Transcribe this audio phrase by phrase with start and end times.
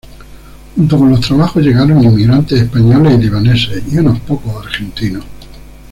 [0.75, 5.23] Junto con los trabajos llegaron inmigrantes españoles y libaneses, y unos pocos argentinos.